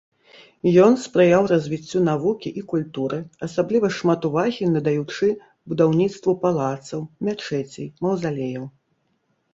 [0.83, 5.29] Ён спрыяў развіццю навукі і культуры, асабліва шмат увагі надаючы
[5.75, 8.65] будаўніцтву палацаў, мячэцей, маўзалеяў.